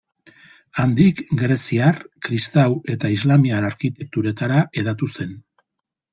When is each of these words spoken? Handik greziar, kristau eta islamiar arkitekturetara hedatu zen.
Handik 0.83 1.19
greziar, 1.41 1.99
kristau 2.29 2.65
eta 2.95 3.13
islamiar 3.17 3.69
arkitekturetara 3.69 4.65
hedatu 4.83 5.13
zen. 5.19 5.39